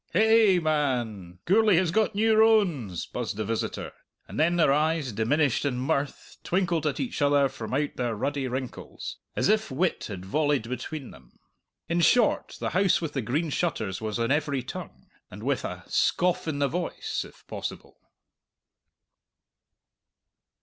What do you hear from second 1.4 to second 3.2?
Gourlay has got new rones!"